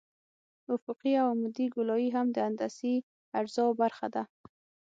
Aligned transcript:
افقي 0.75 1.13
او 1.21 1.25
عمودي 1.31 1.65
ګولایي 1.75 2.09
هم 2.15 2.27
د 2.31 2.37
هندسي 2.47 2.93
اجزاوو 3.39 3.77
برخه 3.81 4.07
ده 4.15 4.23